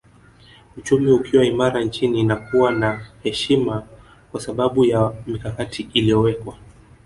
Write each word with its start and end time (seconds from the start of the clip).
Uchumi 0.77 1.11
ukiwa 1.11 1.45
imara 1.45 1.83
nchi 1.83 2.05
inakuwa 2.05 2.71
na 2.71 3.05
heshima 3.23 3.87
kwa 4.31 4.41
sababu 4.41 4.85
ya 4.85 5.13
mikakati 5.27 5.89
iliyowekwa 5.93 6.57